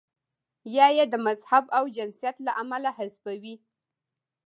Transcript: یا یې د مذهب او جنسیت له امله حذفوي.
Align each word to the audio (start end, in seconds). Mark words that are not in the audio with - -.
یا 0.75 0.87
یې 0.97 1.05
د 1.09 1.15
مذهب 1.25 1.63
او 1.77 1.83
جنسیت 1.95 2.35
له 2.45 2.51
امله 2.61 2.89
حذفوي. 2.97 3.55